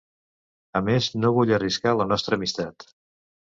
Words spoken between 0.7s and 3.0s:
A més, no vull arriscar la nostra amistat...